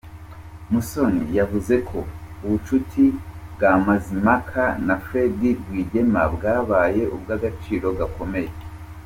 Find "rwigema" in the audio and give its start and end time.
5.63-6.21